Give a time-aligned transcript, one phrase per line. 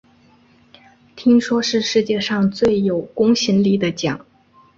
[1.15, 4.25] 听说是世界上最有公信力的奖